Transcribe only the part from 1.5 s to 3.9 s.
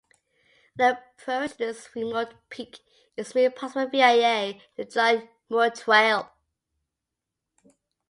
to this remote peak is made possible